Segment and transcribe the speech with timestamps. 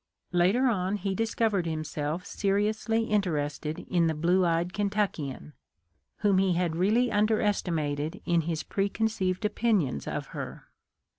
[0.31, 5.53] Later on he discovered himself seriously interested in the blue eyed Kentuckian,
[6.21, 10.65] whom he had really under esti mated in his preconceived opinions of her.